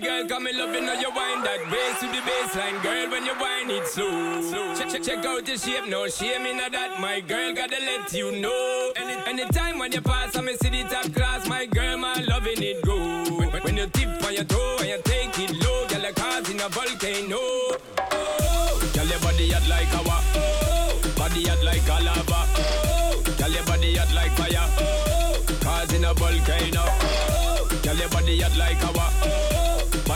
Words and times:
girl, 0.00 0.26
come 0.26 0.44
me 0.44 0.52
loving 0.52 0.84
how 0.84 0.94
you 0.94 1.10
wind 1.14 1.44
that 1.44 1.60
bass 1.70 2.00
to 2.00 2.06
the 2.06 2.22
baseline, 2.24 2.82
girl. 2.82 3.10
When 3.10 3.24
you 3.24 3.34
wind 3.38 3.70
it 3.70 3.86
slow, 3.86 4.74
check 4.74 4.88
check 4.88 5.02
check 5.02 5.24
out 5.24 5.44
the 5.44 5.56
shape, 5.58 5.88
no 5.88 6.08
shame 6.08 6.46
in 6.46 6.56
that. 6.56 6.98
My 7.00 7.20
girl, 7.20 7.54
gotta 7.54 7.76
let 7.76 8.12
you 8.12 8.32
know. 8.40 8.92
Any, 8.96 9.42
anytime 9.42 9.78
when 9.78 9.92
you 9.92 10.00
pass, 10.00 10.36
I 10.36 10.40
me 10.40 10.54
see 10.56 10.70
the 10.70 10.84
top 10.88 11.12
class. 11.12 11.46
My 11.46 11.66
girl, 11.66 11.98
my 11.98 12.14
loving 12.28 12.62
it 12.62 12.82
go. 12.82 12.96
When, 13.36 13.50
when 13.62 13.76
you 13.76 13.86
tip 13.88 14.24
on 14.24 14.34
your 14.34 14.44
toe 14.44 14.76
and 14.80 14.88
you 14.88 15.00
take 15.04 15.38
it 15.38 15.52
low, 15.62 15.86
girl, 15.88 16.02
like 16.02 16.14
cause 16.14 16.48
in 16.50 16.60
a 16.60 16.68
volcano. 16.68 17.36
Oh, 17.36 18.90
girl, 18.94 19.06
your 19.06 19.20
body 19.20 19.50
hot 19.50 19.68
like 19.68 19.94
our, 19.94 20.20
oh, 20.36 21.14
body 21.16 21.44
hot 21.44 21.62
like 21.62 21.88
a 21.88 22.02
lava. 22.02 22.40
Oh, 22.56 23.22
girl, 23.38 23.50
your 23.50 23.64
body 23.64 23.96
hot 23.96 24.12
like 24.14 24.32
fire. 24.32 24.66
Oh, 24.80 25.44
cause 25.60 25.92
in 25.92 26.04
a 26.04 26.14
volcano. 26.14 26.84
Oh, 26.86 27.80
girl, 27.82 27.96
your 27.96 28.08
body 28.08 28.40
hot 28.40 28.56
like 28.56 28.82
our, 28.84 29.10
oh, 29.24 29.69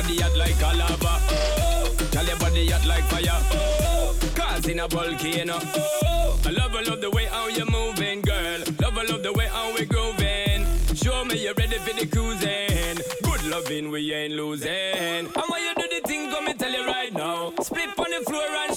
body 0.04 0.20
hot 0.20 0.36
like 0.36 0.60
a 0.60 0.76
lava. 0.76 2.12
Girl, 2.12 2.24
your 2.24 2.36
body 2.36 2.68
hot 2.68 2.86
like 2.86 3.04
fire. 3.04 3.40
Cause 4.34 4.68
in 4.68 4.80
a 4.80 4.88
volcano. 4.88 5.58
I 6.44 6.50
love, 6.50 6.74
I 6.74 6.82
love 6.82 7.00
the 7.00 7.10
way 7.10 7.24
how 7.24 7.48
you're 7.48 7.70
moving, 7.70 8.20
girl. 8.20 8.60
Love, 8.80 8.98
I 8.98 9.02
love 9.04 9.22
the 9.22 9.32
way 9.32 9.46
how 9.46 9.72
we're 9.72 9.86
grooving. 9.86 10.66
Show 10.94 11.24
me 11.24 11.42
you're 11.44 11.54
ready 11.54 11.78
for 11.78 11.94
the 11.98 12.06
cruising. 12.06 12.98
Good 13.22 13.44
loving, 13.46 13.90
we 13.90 14.12
ain't 14.12 14.34
losing. 14.34 14.70
And 14.70 15.28
when 15.48 15.62
you 15.62 15.74
do 15.74 15.88
the 15.88 16.06
thing, 16.06 16.30
come 16.30 16.48
and 16.48 16.58
tell 16.58 16.72
you 16.72 16.86
right 16.86 17.12
now. 17.12 17.52
Split 17.62 17.98
on 17.98 18.10
the 18.10 18.24
floor 18.26 18.46
and 18.68 18.76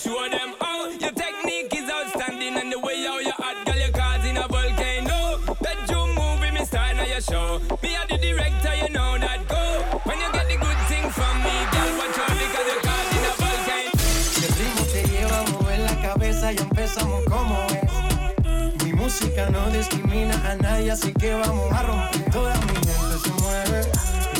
la 16.48 16.54
cabeza 16.54 16.54
y 16.54 16.58
empezamos 16.58 17.24
como 17.26 17.58
es. 17.68 18.84
Mi 18.84 18.94
música 18.94 19.50
no 19.50 19.70
discrimina 19.72 20.34
a 20.50 20.56
nadie, 20.56 20.92
así 20.92 21.12
que 21.14 21.34
vamos 21.34 21.72
a 21.72 21.84
romper. 21.84 22.32
Toda 22.32 22.56
mi 22.56 22.74
gente 22.74 23.18
se 23.24 23.32
mueve. 23.42 23.82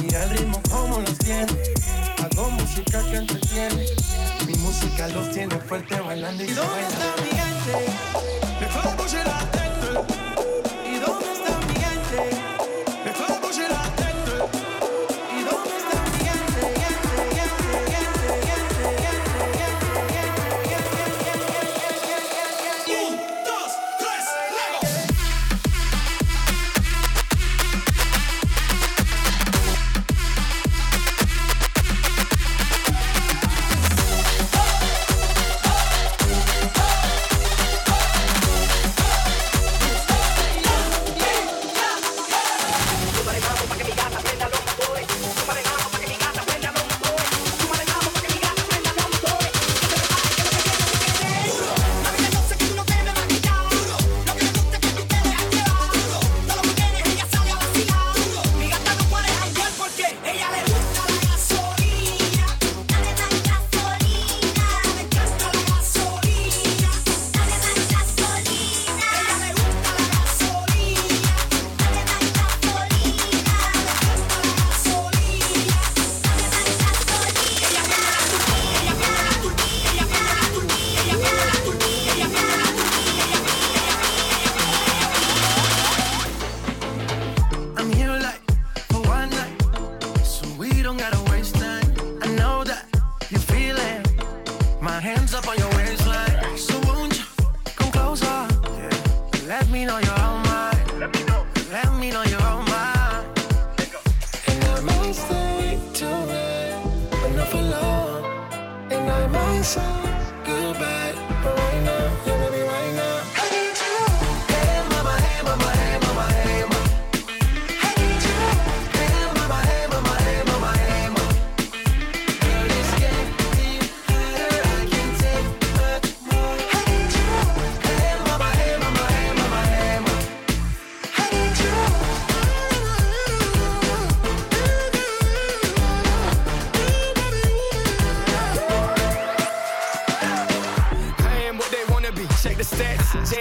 Mira 0.02 0.24
el 0.24 0.30
ritmo 0.32 0.62
como 0.70 1.00
los 1.00 1.18
tiene. 1.18 1.48
Hago 2.24 2.50
música 2.52 3.04
que 3.10 3.18
entretiene. 3.18 3.86
Mi 4.46 4.54
música 4.56 5.08
los 5.10 5.32
tiene 5.32 5.56
fuerte 5.60 6.00
bailando 6.00 6.44
y 6.44 6.48
se 6.48 6.56
¿Dónde 6.56 6.72
baila. 6.74 6.88
está 6.88 7.22
mi 7.22 7.30
gente? 7.30 8.08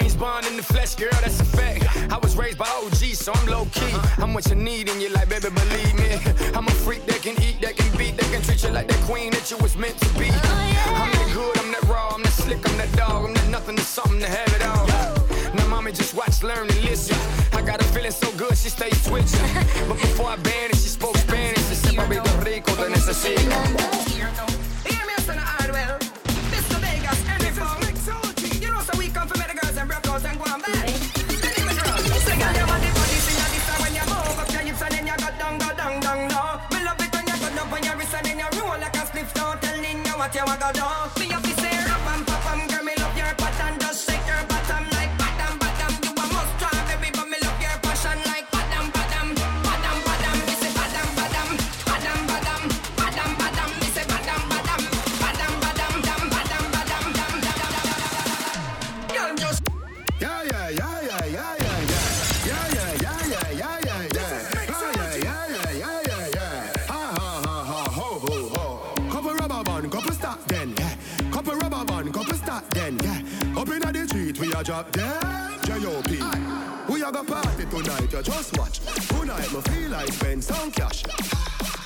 James 0.01 0.17
Bond 0.17 0.47
in 0.47 0.57
the 0.57 0.62
flesh, 0.62 0.95
girl, 0.95 1.09
that's 1.23 1.41
a 1.41 1.45
fact. 1.45 1.84
I 2.12 2.19
was 2.19 2.37
raised 2.37 2.59
by 2.59 2.69
OG, 2.83 3.17
so 3.17 3.33
I'm 3.33 3.47
low 3.47 3.65
key. 3.73 3.95
I'm 4.19 4.34
what 4.34 4.47
you 4.49 4.55
need, 4.55 4.91
and 4.91 5.01
you 5.01 5.09
like, 5.09 5.29
baby, 5.29 5.49
believe 5.49 5.95
me. 5.95 6.11
I'm 6.55 6.67
a 6.67 6.71
freak 6.84 7.07
that 7.07 7.23
can 7.23 7.41
eat, 7.43 7.61
that 7.62 7.77
can 7.77 7.97
beat, 7.97 8.17
that 8.19 8.31
can 8.31 8.43
treat 8.43 8.62
you 8.62 8.71
like 8.71 8.89
that 8.89 9.01
queen 9.09 9.31
that 9.33 9.51
you 9.51 9.57
was 9.59 9.77
meant 9.77 9.97
to 9.99 10.09
be. 10.19 10.29
I'm 10.29 11.11
that 11.12 11.31
good, 11.33 11.59
I'm 11.59 11.73
that 11.73 11.84
raw, 11.84 12.11
I'm 12.15 12.23
that 12.23 12.33
slick, 12.33 12.59
I'm 12.69 12.77
that 12.77 12.93
dog, 12.93 13.25
I'm 13.25 13.34
that 13.34 13.49
nothing 13.49 13.77
to 13.77 13.83
something 13.83 14.21
to 14.21 14.29
have 14.29 14.53
it 14.53 14.67
all. 14.67 14.87
Now, 15.55 15.67
mommy, 15.69 15.93
just 15.93 16.15
watch, 16.15 16.43
learn, 16.43 16.69
and 16.69 16.83
listen. 16.84 17.17
I 17.55 17.63
got 17.63 17.81
her 17.81 17.89
feeling 17.89 18.11
so 18.11 18.31
good, 18.37 18.57
she 18.57 18.69
stays 18.69 19.01
switching. 19.03 19.49
But 19.89 19.97
before 19.97 20.28
I 20.28 20.37
it, 20.37 20.77
she 20.77 20.91
spoke 20.91 21.17
Spanish. 21.17 21.65
She 21.69 21.75
said, 21.75 21.95
Papito 21.95 22.45
Rico, 22.45 22.75
te 22.77 22.93
necesito. 22.93 23.49
Hear 24.84 25.07
me 25.07 25.15
up 25.17 25.28
in 25.31 26.06
I 40.66 40.72
don't. 40.72 41.06
a 74.61 74.65
drop 74.65 74.91
dead. 74.93 75.63
J.O.P. 75.65 76.23
We 76.89 77.03
a 77.03 77.13
go 77.13 77.25
party 77.25 77.65
tonight, 77.67 78.13
you 78.13 78.23
just 78.23 78.57
watch. 78.57 78.79
Tonight 79.09 79.53
me 79.53 79.61
feel 79.61 79.91
like 79.91 80.21
Benz 80.21 80.51
on 80.51 80.71
cash. 80.71 81.03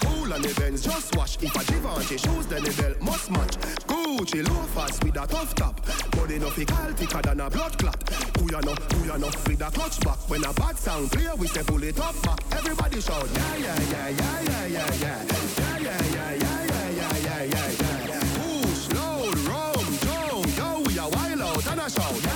Cool 0.02 0.32
and 0.32 0.44
the 0.44 0.54
Benz 0.60 0.82
just 0.82 1.16
watch. 1.16 1.42
If 1.42 1.56
I 1.56 1.64
Givenchy 1.64 2.18
shoes, 2.18 2.46
then 2.46 2.62
the 2.62 2.70
belt 2.80 3.00
must 3.00 3.30
match. 3.30 3.56
Gucci 3.88 4.46
loafers 4.46 5.00
with 5.02 5.16
a 5.16 5.26
tough 5.26 5.54
top. 5.54 5.80
Body 6.12 6.38
no 6.38 6.50
fi 6.50 6.64
call 6.64 6.92
thicker 6.92 7.22
than 7.22 7.40
a 7.40 7.50
blood 7.50 7.76
clot. 7.78 8.08
Who 8.38 8.52
ya 8.52 8.60
know, 8.60 8.74
who 8.74 9.06
ya 9.06 9.16
know, 9.16 9.30
with 9.46 9.62
a 9.62 9.70
clutch 9.70 10.00
back. 10.00 10.18
When 10.28 10.44
a 10.44 10.52
bad 10.52 10.76
sound 10.76 11.10
clear, 11.10 11.34
we 11.36 11.48
say 11.48 11.62
pull 11.62 11.82
it 11.82 11.98
up 11.98 12.22
back. 12.22 12.38
Everybody 12.52 13.00
shout, 13.00 13.28
yeah, 13.32 13.56
yeah, 13.56 13.80
yeah, 13.90 14.08
yeah, 14.08 14.40
yeah, 14.42 14.66
yeah, 14.66 14.94
yeah. 15.00 15.24
Yeah, 15.24 15.78
yeah, 15.80 16.02
yeah, 16.12 16.34
yeah, 16.34 16.64
yeah, 16.66 16.90
yeah, 16.90 17.16
yeah, 17.18 17.70
yeah, 17.72 18.06
yeah. 18.06 18.22
Push, 18.36 18.92
load, 18.94 19.38
roam, 19.48 19.86
jump, 20.04 20.56
yo, 20.56 20.80
we 20.86 20.98
a 20.98 21.08
wild 21.08 21.40
out 21.40 21.66
and 21.66 21.80
a 21.80 21.90
shout. 21.90 22.29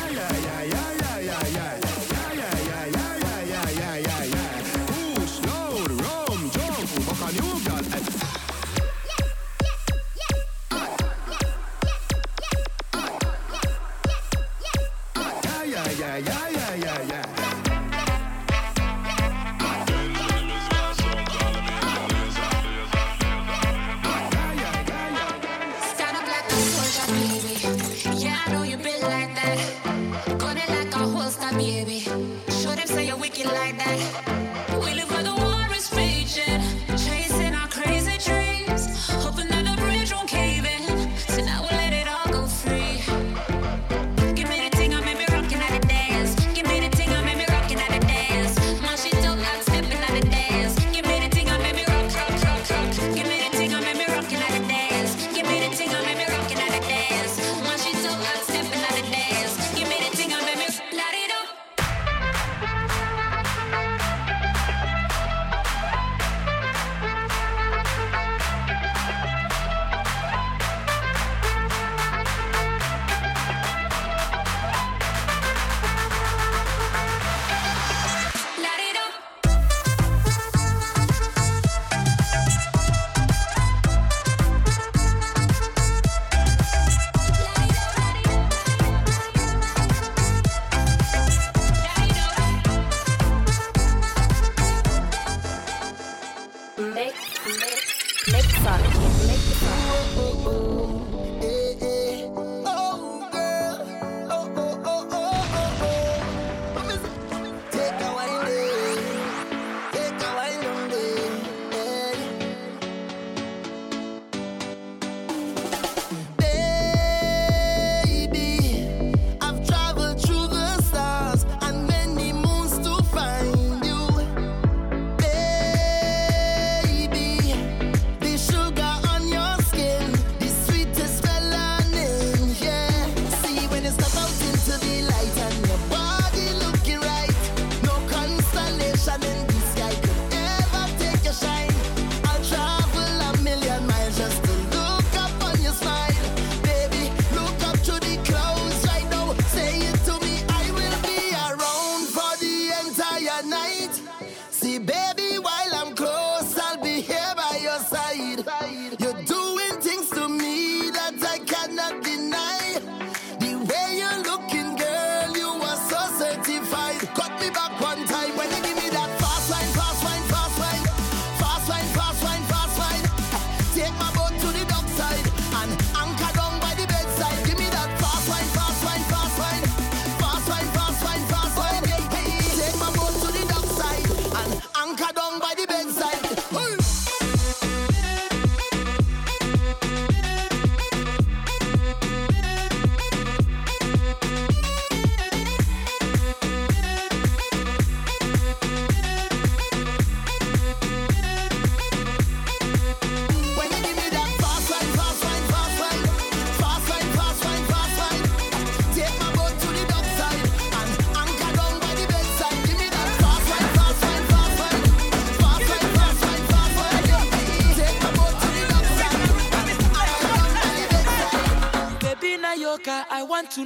Thank 34.14 34.48
you. 34.48 34.53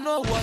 know 0.09 0.21
what. 0.21 0.38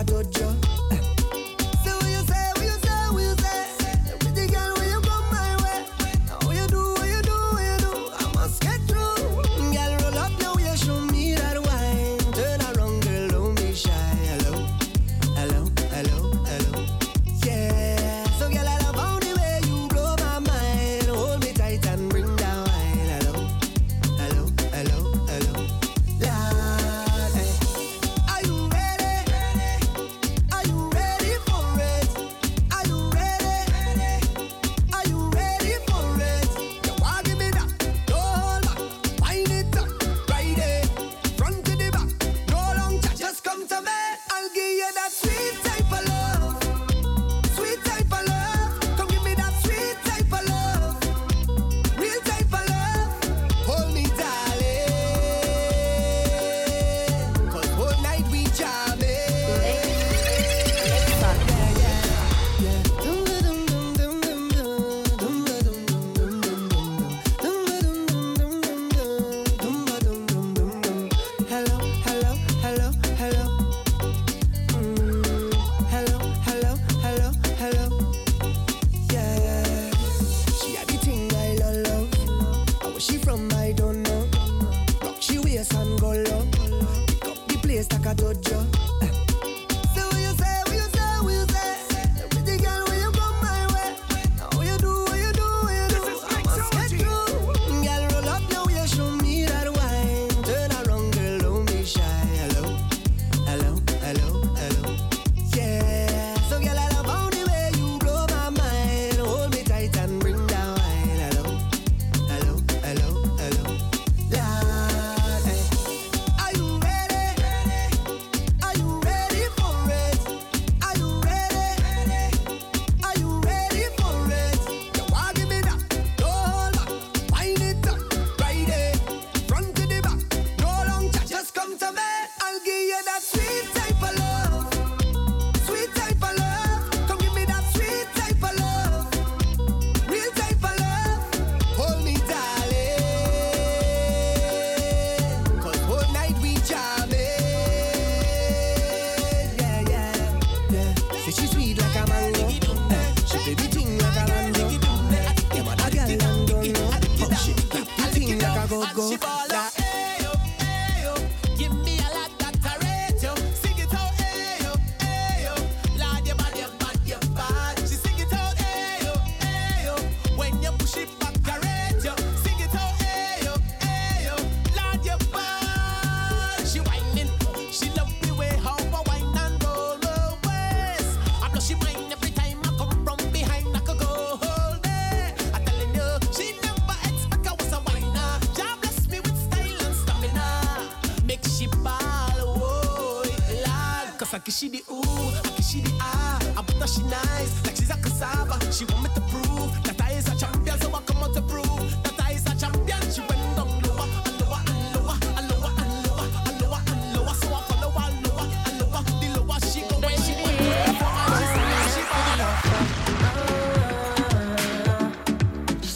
a 0.00 0.04
dojo. 0.04 0.69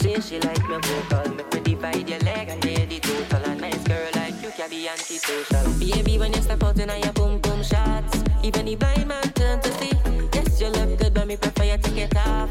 say 0.05 0.21
she 0.21 0.39
like 0.39 0.67
me 0.69 0.77
vocal. 0.81 1.33
Make 1.35 1.53
me 1.53 1.59
divide 1.61 2.09
your 2.09 2.19
leg 2.19 2.49
and 2.49 2.63
lay 2.63 2.85
the 2.85 2.99
total. 2.99 3.43
A 3.51 3.55
nice 3.55 3.83
girl 3.83 4.09
like 4.15 4.41
you 4.41 4.51
can 4.51 4.69
be 4.69 4.87
antisocial. 4.87 5.65
Baby, 5.79 6.17
when 6.19 6.33
you 6.33 6.41
step 6.41 6.63
out 6.63 6.79
in 6.79 6.89
your 6.89 7.13
boom 7.13 7.39
boom 7.39 7.63
shots, 7.63 8.23
even 8.43 8.65
the 8.65 8.75
blind 8.75 9.07
man 9.07 9.23
turn 9.33 9.59
to 9.61 9.71
see. 9.79 9.93
Yes, 10.33 10.61
you 10.61 10.69
look 10.69 10.99
good, 10.99 11.13
but 11.13 11.27
me 11.27 11.37
prefer 11.37 11.63
you 11.63 11.77
take 11.77 11.97
it 11.97 12.17
off. 12.17 12.49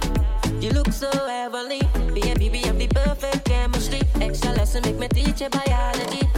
You 0.60 0.70
look 0.70 0.92
so 0.92 1.10
heavenly. 1.10 1.82
Baby, 2.14 2.50
we 2.50 2.58
have 2.62 2.78
the 2.78 2.88
perfect 2.88 3.44
chemistry. 3.44 4.00
Extra 4.20 4.52
lesson 4.52 4.82
make 4.82 4.98
me 4.98 5.08
teach 5.08 5.40
you 5.40 5.48
biology. 5.50 6.33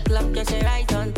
clap, 0.00 0.22
clock, 0.22 0.36
yeah, 0.36 0.44
she 0.44 0.64
right 0.64 0.94
on. 0.94 1.17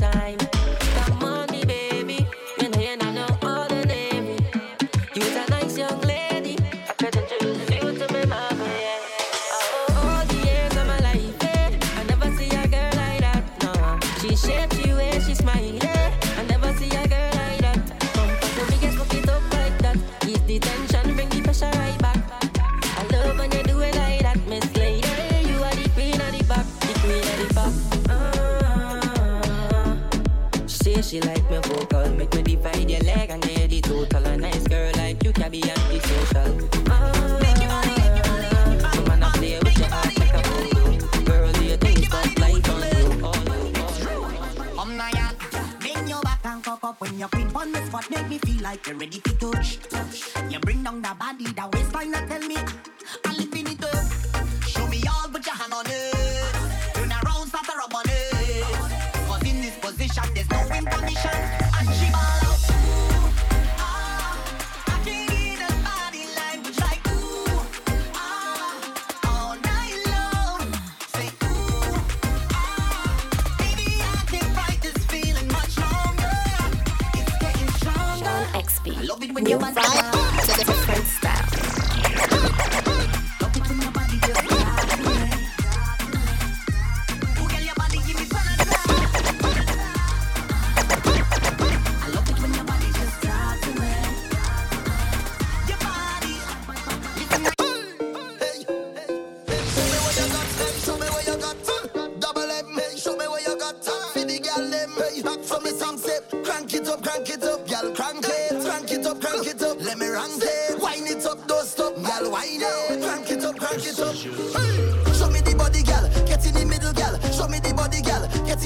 Make 48.11 48.29
me 48.29 48.39
feel 48.39 48.63
like 48.63 48.87
you're 48.87 48.97
ready 48.97 49.21
to 49.21 49.33
touch. 49.39 49.79
touch. 49.89 50.35
You 50.51 50.59
bring 50.59 50.83
down 50.83 51.01
the 51.01 51.15
body, 51.19 51.45
the 51.45 51.69
waist 51.73 51.90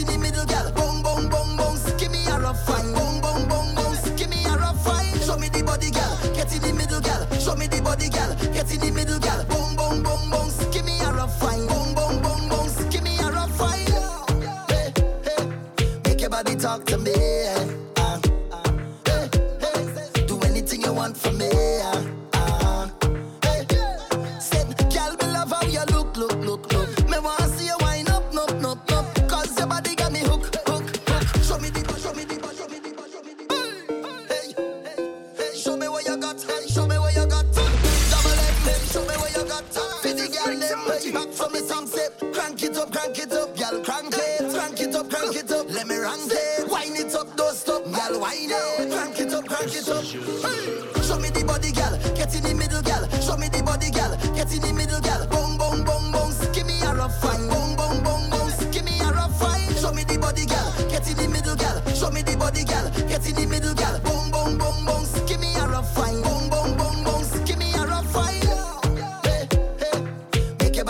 girl, 0.03 0.24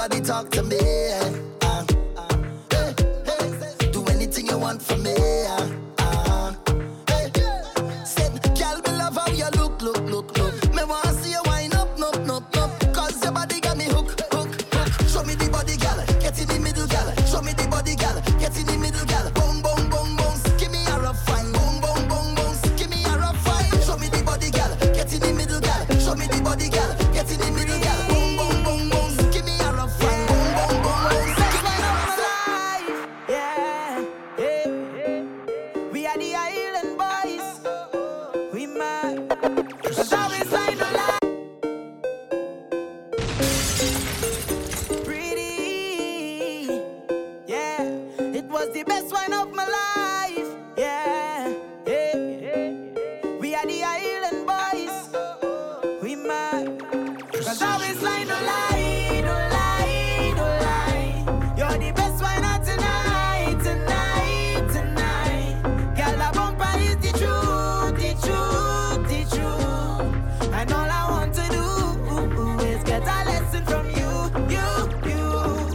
make 0.08 0.14
your 0.14 0.20
body 0.20 0.48
talk 0.48 0.50
to 0.50 0.62
me. 0.62 1.43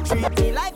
Treat 0.10 0.40
me 0.40 0.52
like 0.52 0.69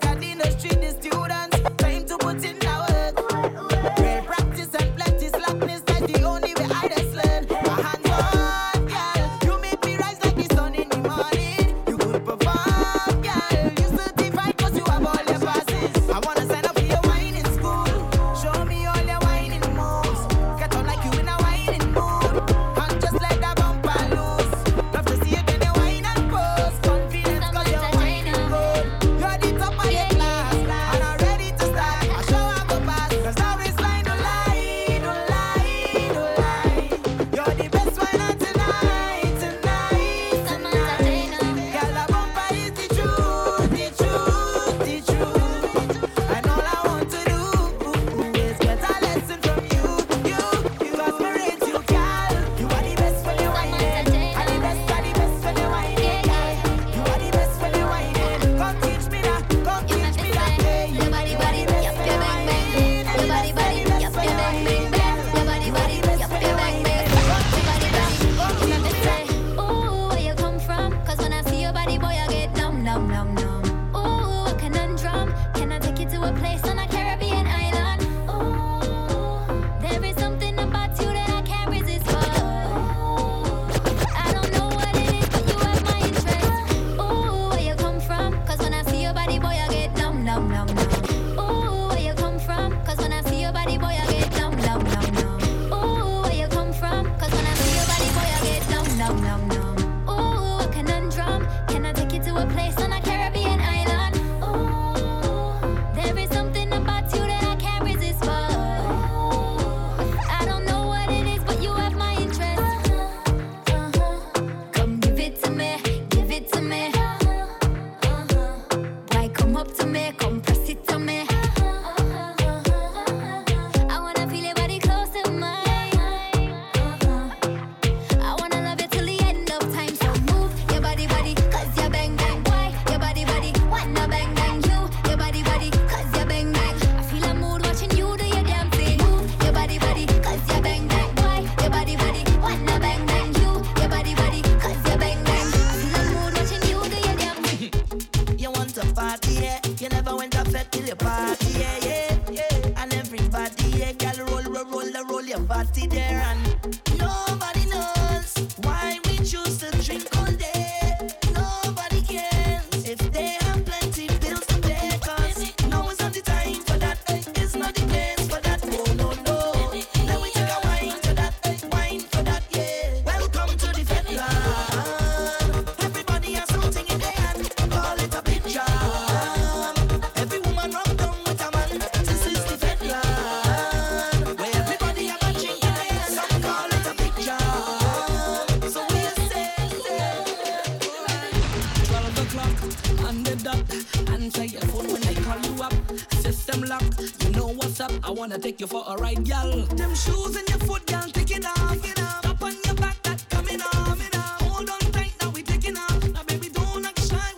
take 198.54 198.62
you 198.62 198.68
for 198.68 198.84
a 198.88 198.96
ride, 198.98 199.24
gal. 199.24 199.52
Them 199.78 199.96
shoes 199.96 200.36
and 200.36 200.48
your 200.48 200.60
foot, 200.60 200.86
gal, 200.86 201.10
take 201.10 201.32
it 201.32 201.46
off. 201.46 202.26
Off. 202.26 202.44
On 202.44 202.54
your 202.66 202.76
back, 202.76 203.02
that 203.04 203.26
coming 203.30 203.62
off. 203.62 204.00
Off. 204.16 204.42
Hold 204.42 204.70
on 204.70 204.80
tight, 204.92 205.14
now 205.22 205.30
we 205.32 205.42
taking 205.42 205.78
off. 205.78 206.08
Now, 206.10 206.24
baby, 206.24 206.50
don't 206.50 206.86
act 206.86 207.00
shy. 207.10 207.32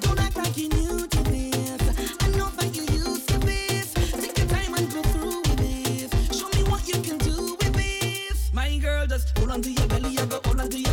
Don't 0.00 0.20
act 0.20 0.36
like 0.36 0.56
you 0.58 0.68
new 0.68 1.06
to 1.06 1.22
this. 1.24 1.82
I 2.20 2.28
know 2.36 2.50
that 2.58 2.70
you 2.76 2.82
used 2.82 3.28
to 3.28 3.38
this. 3.38 3.94
Take 3.94 4.36
your 4.36 4.48
time 4.48 4.74
and 4.74 4.92
go 4.92 5.02
through 5.02 5.42
with. 5.56 6.12
Show 6.36 6.48
me 6.56 6.68
what 6.70 6.86
you 6.86 7.00
can 7.00 7.18
do 7.18 7.56
with 7.60 7.72
this. 7.72 8.52
My 8.52 8.76
girl, 8.76 9.06
just 9.06 9.36
hold 9.38 9.50
on 9.52 9.62
to 9.62 9.70
your 9.70 9.86
belly, 9.86 10.18
I 10.18 10.26
go 10.26 10.40
hold 10.44 10.60
on 10.60 10.68
to 10.68 10.78
your 10.78 10.91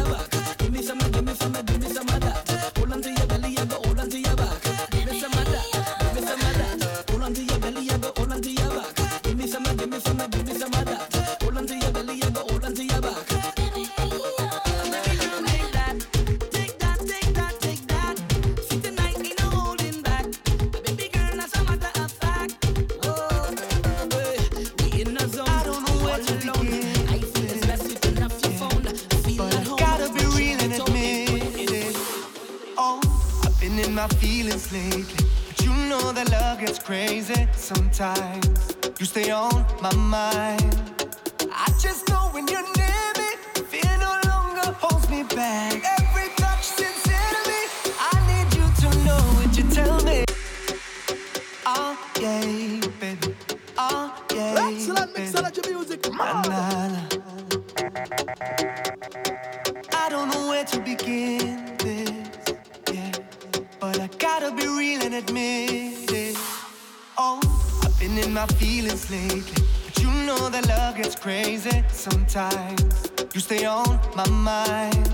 lately. 69.27 69.63
But 69.85 70.01
you 70.01 70.11
know 70.25 70.49
that 70.49 70.67
love 70.67 70.95
gets 70.97 71.15
crazy 71.15 71.83
sometimes. 71.91 73.11
You 73.33 73.41
stay 73.41 73.65
on 73.65 73.99
my 74.15 74.27
mind. 74.29 75.09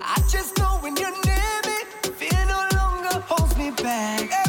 I 0.00 0.22
just 0.30 0.58
know 0.58 0.78
when 0.80 0.96
you're 0.96 1.16
near 1.24 1.60
me, 1.68 1.78
fear 2.18 2.44
no 2.46 2.60
longer 2.78 3.20
holds 3.28 3.56
me 3.56 3.70
back. 3.70 4.30
Hey. 4.30 4.45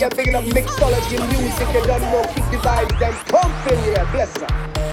you're 0.00 0.08
big 0.10 0.28
enough 0.28 0.44
mixology 0.46 1.18
music, 1.28 1.68
you 1.74 1.86
don't 1.86 2.00
know, 2.00 2.22
keep 2.34 2.44
the 2.50 2.56
vibes 2.56 2.98
them 2.98 3.12
pumping, 3.26 3.92
yeah, 3.92 4.10
bless 4.12 4.34
her. 4.38 4.89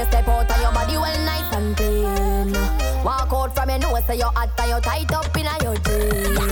you 0.00 0.06
step 0.06 0.28
out 0.28 0.50
and 0.50 0.62
your 0.62 0.72
body 0.72 0.96
well 0.96 1.24
nice 1.24 1.52
and 1.52 1.76
clean. 1.76 2.52
Walk 3.04 3.32
out 3.32 3.54
from 3.54 3.68
your 3.68 3.78
nose, 3.78 4.04
say 4.06 4.06
so 4.06 4.12
you're 4.14 4.32
hot 4.32 4.58
and 4.60 4.70
you 4.70 4.80
tight 4.80 5.12
up 5.12 5.36
in 5.36 5.46
your 5.62 5.76
jeans. 5.76 6.49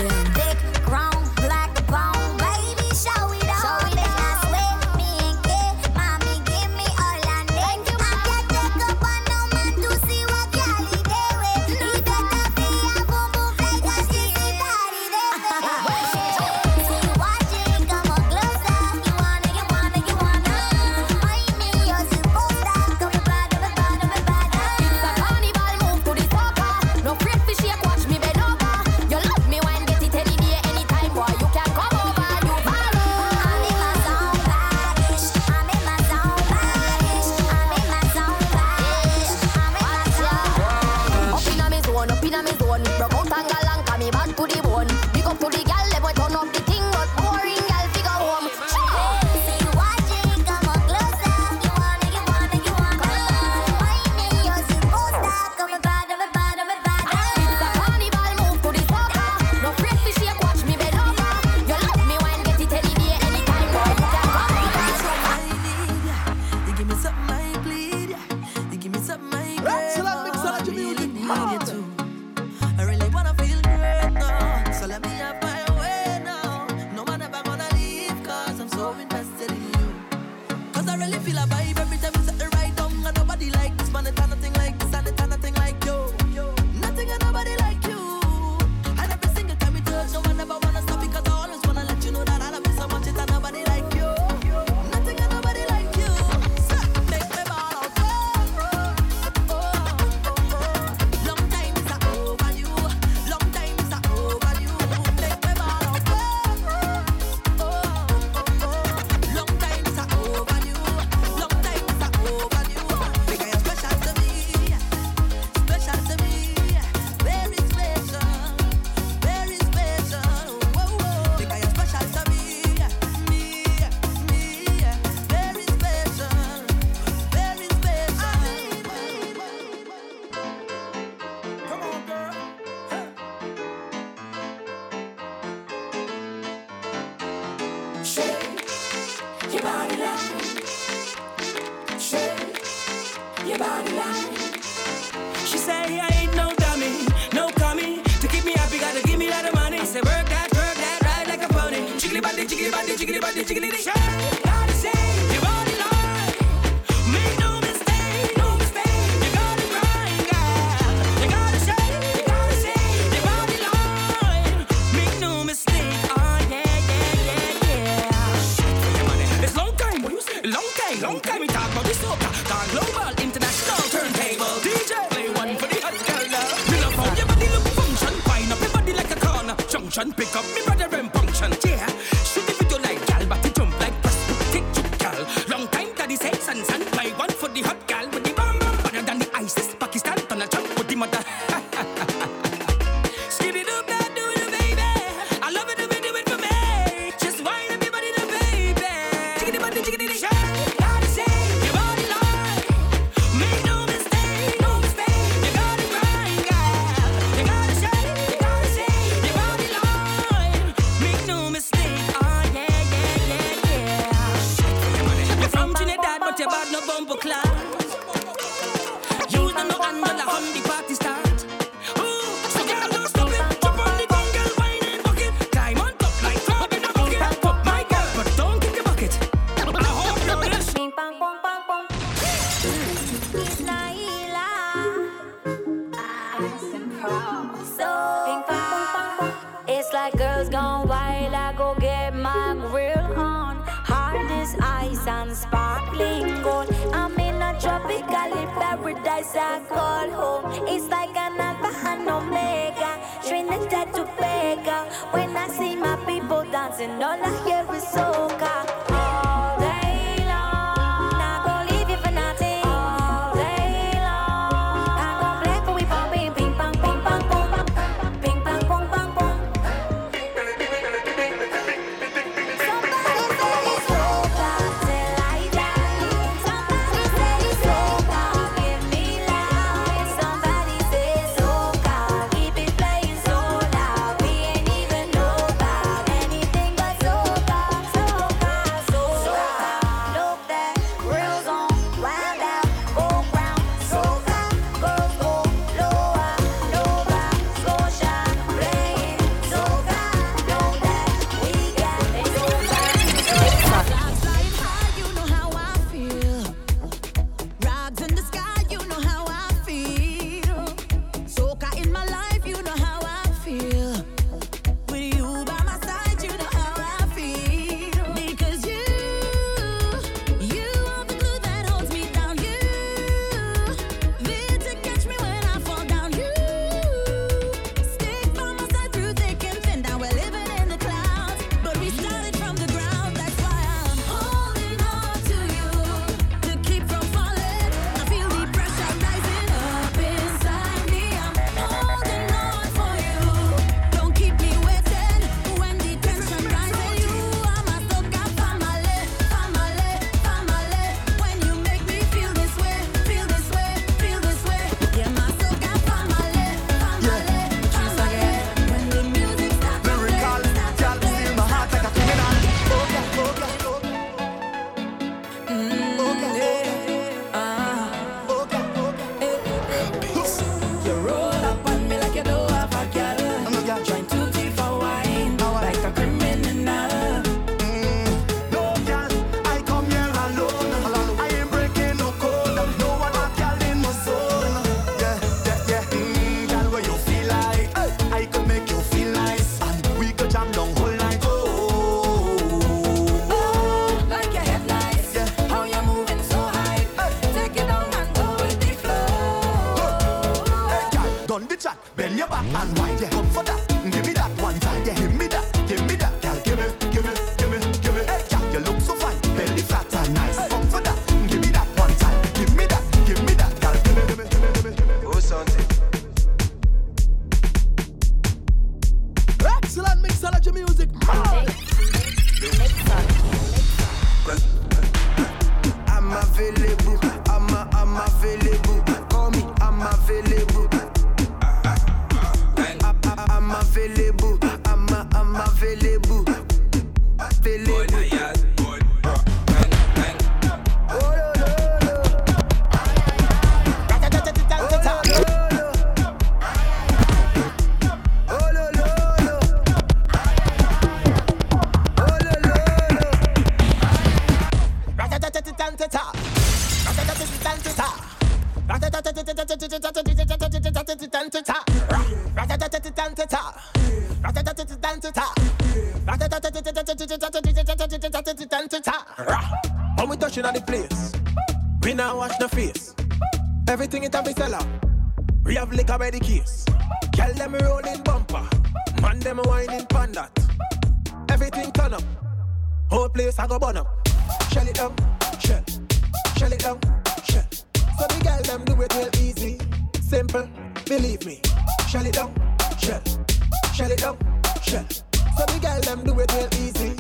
The 495.58 495.66
girl 495.66 495.80
them 495.80 496.04
do 496.04 496.20
it 496.20 496.32
real 496.34 496.48
easy. 496.62 496.94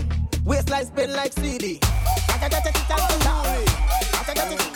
Waistline 0.44 0.86
spin 0.86 1.12
like 1.12 1.32
CD. 1.32 1.78
I 1.82 2.38
can 2.38 2.50
get 2.50 2.66
it, 2.66 2.76
I 2.76 2.88
got 2.88 3.20
can 4.24 4.34
get 4.34 4.60
it. 4.60 4.67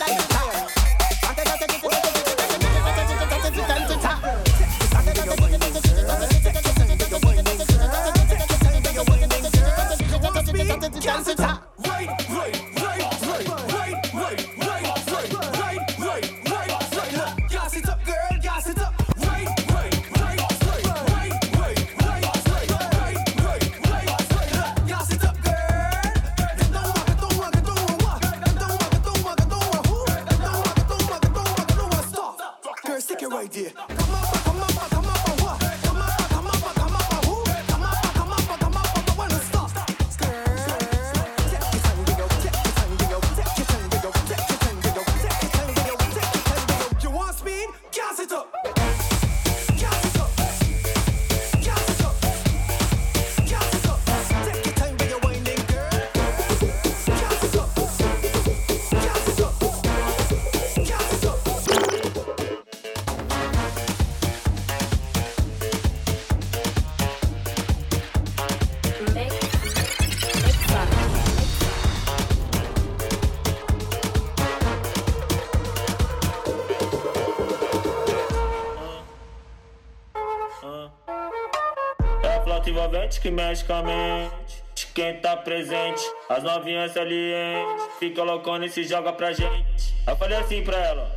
que 83.19 83.31
mexe 83.31 83.63
com 83.65 83.73
a 83.73 83.83
mente. 83.83 84.63
Quem 84.93 85.19
tá 85.21 85.35
presente, 85.37 86.03
as 86.29 86.43
novinhas 86.43 86.91
salientes. 86.91 87.85
Fica 87.97 88.23
loucona 88.23 88.65
e 88.65 88.69
se 88.69 88.83
joga 88.83 89.11
pra 89.13 89.33
gente. 89.33 89.93
Eu 90.07 90.15
falei 90.15 90.37
assim 90.37 90.63
pra 90.63 90.77
ela. 90.77 91.11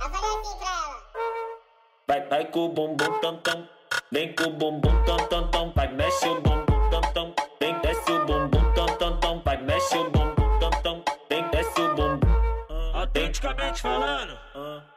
Eu 0.00 0.10
falei 0.10 0.30
assim 0.38 0.58
pra 0.58 0.68
ela. 0.68 1.00
Vai, 2.06 2.20
vai 2.26 2.44
com 2.46 2.66
o 2.66 2.68
bumbum 2.68 3.18
tam 3.20 3.36
tam. 3.38 3.68
Vem 4.12 4.34
com 4.34 4.44
o 4.44 4.50
bumbum 4.50 5.04
tam 5.04 5.16
tam 5.28 5.48
tam. 5.48 5.72
Vai, 5.74 5.88
mexe 5.92 6.28
o 6.28 6.40
bumbum 6.40 6.90
tam 6.90 7.00
tam. 7.12 7.34
Vem, 7.60 7.78
desce 7.80 8.12
o 8.12 8.26
bumbum 8.26 8.72
tam 8.74 8.86
tam 8.98 9.16
tam. 9.18 9.42
Vai, 9.44 9.62
mexe 9.62 9.96
o 9.96 10.10
bumbum 10.10 10.58
tam 10.58 10.70
tam. 10.82 11.04
Vem, 11.28 11.48
desce 11.50 11.80
o 11.80 11.94
bumbum. 11.94 12.28
Autenticamente 12.94 13.80
falando. 13.80 14.38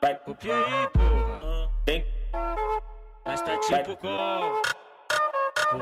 Vai, 0.01 0.15
copia 0.15 0.55
aí, 0.55 0.89
porra. 0.89 1.69
Vem. 1.85 2.05
Mas 3.25 3.41
tá 3.41 3.57
tipo 3.57 3.95
com. 3.97 4.82
É 5.73 5.75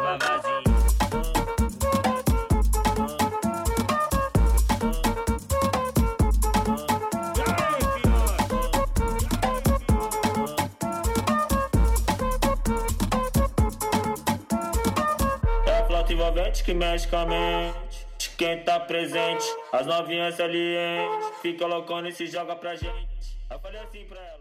envolvente 16.14 16.64
que 16.64 16.74
mexe 16.74 17.06
com 17.10 17.18
a 17.18 17.26
mente. 17.26 18.08
Quem 18.38 18.64
tá 18.64 18.80
presente, 18.80 19.44
as 19.74 19.86
novinhas 19.86 20.36
salientes. 20.36 21.28
Fica 21.42 21.68
loucona 21.68 22.08
e 22.08 22.14
se 22.14 22.28
joga 22.28 22.56
pra 22.56 22.76
gente. 22.76 23.38
Eu 23.50 23.60
falei 23.60 23.82
assim 23.82 24.06
pra 24.06 24.20
ela. 24.20 24.41